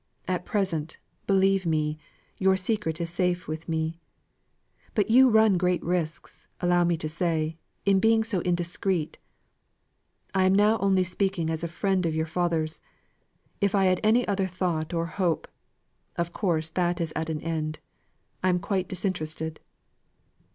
At 0.27 0.47
present, 0.47 0.97
believe 1.27 1.63
me, 1.63 1.99
your 2.39 2.57
secret 2.57 2.99
is 2.99 3.11
safe 3.11 3.47
with 3.47 3.69
me. 3.69 3.99
But 4.95 5.11
you 5.11 5.29
run 5.29 5.59
great 5.59 5.83
risks, 5.83 6.47
allow 6.59 6.83
me 6.83 6.97
to 6.97 7.07
say, 7.07 7.59
in 7.85 7.99
being 7.99 8.23
so 8.23 8.39
indiscreet. 8.39 9.19
I 10.33 10.45
am 10.45 10.59
only 10.59 11.03
speaking 11.03 11.51
as 11.51 11.63
a 11.63 11.67
friend 11.67 12.07
of 12.07 12.15
your 12.15 12.25
father's: 12.25 12.81
if 13.59 13.75
I 13.75 13.85
had 13.85 13.99
any 14.03 14.27
other 14.27 14.47
thought 14.47 14.91
or 14.91 15.05
hope, 15.05 15.47
of 16.15 16.33
course 16.33 16.71
that 16.71 16.99
is 16.99 17.13
at 17.15 17.29
an 17.29 17.39
end. 17.39 17.79
I 18.41 18.49
am 18.49 18.57
quite 18.59 18.87
disinterested." 18.89 19.59